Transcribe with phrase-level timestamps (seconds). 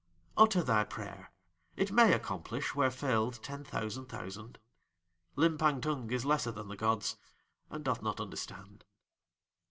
[0.35, 1.31] "Utter thy prayer!
[1.75, 4.57] It may accomplish where failed ten thousand thousand.
[5.35, 7.17] "Limpang Tung is lesser than the gods,
[7.69, 8.83] and doth not understand."